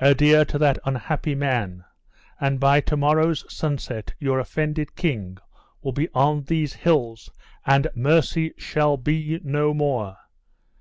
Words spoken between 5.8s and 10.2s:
will be on these hills, and mercy shall be no more!